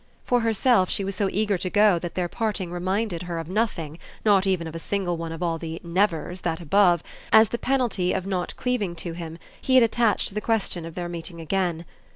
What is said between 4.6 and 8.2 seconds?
of a single one of all the "nevers" that above, as the penalty